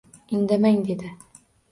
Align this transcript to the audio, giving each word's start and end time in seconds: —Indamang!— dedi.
—Indamang!— 0.37 0.79
dedi. 0.87 1.11